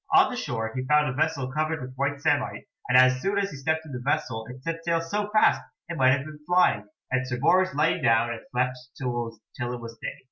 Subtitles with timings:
[0.15, 3.51] On the shore he found a vessel covered with white samite, and as soon as
[3.51, 6.87] he stepped in the vessel it set sail so fast it might have been flying,
[7.11, 9.29] and Sir Bors lay down and slept till
[9.59, 10.17] it was day.